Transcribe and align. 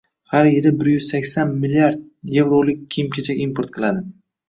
har 0.29 0.47
yili 0.51 0.71
bir 0.79 0.89
yuz 0.93 1.09
sakson 1.11 1.53
milliard 1.67 2.01
yevrolik 2.39 2.85
kiyim-kechak 2.97 3.49
import 3.49 3.75
qiladi. 3.81 4.07